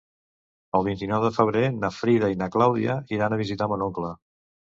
[0.77, 4.13] El vint-i-nou de febrer na Frida i na Clàudia iran a visitar mon oncle.